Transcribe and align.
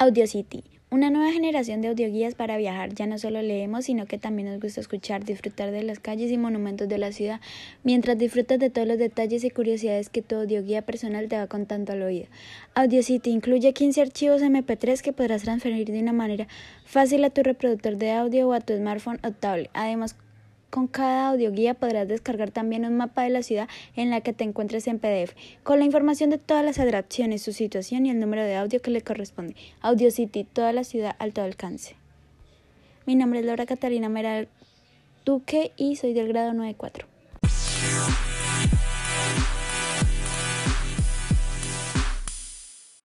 AudioCity, 0.00 0.62
una 0.90 1.10
nueva 1.10 1.32
generación 1.32 1.82
de 1.82 1.88
audioguías 1.88 2.36
para 2.36 2.56
viajar. 2.56 2.94
Ya 2.94 3.08
no 3.08 3.18
solo 3.18 3.42
leemos, 3.42 3.86
sino 3.86 4.06
que 4.06 4.16
también 4.16 4.48
nos 4.48 4.60
gusta 4.60 4.80
escuchar, 4.80 5.24
disfrutar 5.24 5.72
de 5.72 5.82
las 5.82 5.98
calles 5.98 6.30
y 6.30 6.38
monumentos 6.38 6.88
de 6.88 6.98
la 6.98 7.10
ciudad, 7.10 7.40
mientras 7.82 8.16
disfrutas 8.16 8.60
de 8.60 8.70
todos 8.70 8.86
los 8.86 8.98
detalles 8.98 9.42
y 9.42 9.50
curiosidades 9.50 10.08
que 10.08 10.22
tu 10.22 10.36
audioguía 10.36 10.82
personal 10.82 11.28
te 11.28 11.36
va 11.36 11.48
contando 11.48 11.94
al 11.94 12.02
oído. 12.02 12.26
AudioCity 12.76 13.30
incluye 13.30 13.72
15 13.72 14.00
archivos 14.00 14.40
MP3 14.40 15.00
que 15.00 15.12
podrás 15.12 15.42
transferir 15.42 15.88
de 15.90 16.00
una 16.00 16.12
manera 16.12 16.46
fácil 16.84 17.24
a 17.24 17.30
tu 17.30 17.42
reproductor 17.42 17.96
de 17.96 18.12
audio 18.12 18.48
o 18.48 18.52
a 18.52 18.60
tu 18.60 18.76
smartphone 18.76 19.18
o 19.24 19.32
tablet. 19.32 19.70
Además, 19.74 20.14
con 20.70 20.86
cada 20.86 21.28
audioguía 21.28 21.74
podrás 21.74 22.08
descargar 22.08 22.50
también 22.50 22.84
un 22.84 22.96
mapa 22.96 23.22
de 23.22 23.30
la 23.30 23.42
ciudad 23.42 23.68
en 23.96 24.10
la 24.10 24.20
que 24.20 24.32
te 24.32 24.44
encuentres 24.44 24.86
en 24.86 24.98
PDF, 24.98 25.34
con 25.62 25.78
la 25.78 25.84
información 25.84 26.30
de 26.30 26.38
todas 26.38 26.64
las 26.64 26.78
atracciones, 26.78 27.42
su 27.42 27.52
situación 27.52 28.06
y 28.06 28.10
el 28.10 28.20
número 28.20 28.42
de 28.42 28.56
audio 28.56 28.80
que 28.82 28.90
le 28.90 29.02
corresponde. 29.02 29.56
Audio 29.80 30.10
City, 30.10 30.44
toda 30.44 30.72
la 30.72 30.84
ciudad 30.84 31.16
alto 31.18 31.42
alcance. 31.42 31.96
Mi 33.06 33.14
nombre 33.14 33.40
es 33.40 33.46
Laura 33.46 33.66
Catalina 33.66 34.08
Mera 34.08 34.46
Duque 35.24 35.72
y 35.76 35.96
soy 35.96 36.12
del 36.12 36.28
grado 36.28 36.52
94. 36.52 37.06